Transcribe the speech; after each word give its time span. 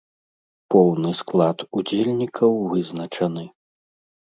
Поўны 0.75 1.11
склад 1.19 1.57
удзельнікаў 1.81 2.51
вызначаны. 2.73 3.49